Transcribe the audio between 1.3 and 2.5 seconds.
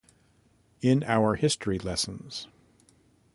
history lessons.